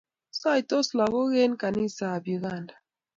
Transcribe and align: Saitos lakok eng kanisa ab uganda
Saitos 0.41 0.87
lakok 0.97 1.31
eng 1.41 1.55
kanisa 1.63 2.05
ab 2.17 2.25
uganda 2.37 2.75